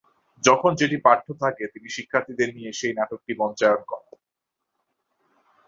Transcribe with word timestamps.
যখন 0.43 0.71
যেটি 0.75 0.97
পাঠ্য 1.05 1.27
থাকে 1.43 1.63
তিনি 1.73 1.87
শিক্ষার্থীদের 1.89 2.49
দিয়ে 2.55 2.71
সেই 2.79 2.93
নাটকটি 2.97 3.31
মঞ্চায়ন 3.41 3.81
করান। 3.89 4.13